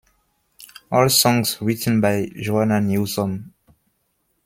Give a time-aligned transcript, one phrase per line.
[0.91, 3.53] All songs written by Joanna Newsom.